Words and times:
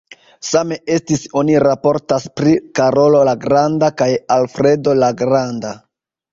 Same 0.51 0.77
estis, 0.95 1.25
oni 1.41 1.59
raportas, 1.65 2.25
pri 2.41 2.55
Karolo 2.81 3.21
la 3.31 3.37
Granda 3.45 3.93
kaj 4.03 4.11
Alfredo 4.41 4.99
la 5.05 5.15
Granda. 5.25 5.79